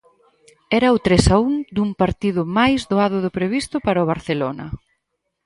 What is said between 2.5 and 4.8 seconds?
máis doado do previsto para o Barcelona.